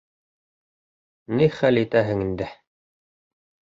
[1.41, 2.49] Ни хәл итәһең инде!